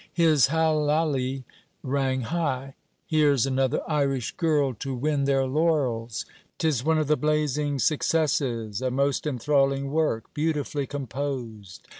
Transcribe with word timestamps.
His 0.11 0.47
hallali 0.47 1.43
rang 1.83 2.21
high. 2.21 2.73
'Here's 3.05 3.45
another 3.45 3.81
Irish 3.87 4.31
girl 4.31 4.73
to 4.79 4.95
win 4.95 5.25
their 5.25 5.45
laurels! 5.45 6.25
'Tis 6.57 6.83
one 6.83 6.97
of 6.97 7.05
the 7.05 7.15
blazing 7.15 7.77
successes. 7.77 8.81
A 8.81 8.89
most 8.89 9.27
enthralling 9.27 9.91
work, 9.91 10.33
beautifully 10.33 10.87
composed. 10.87 11.87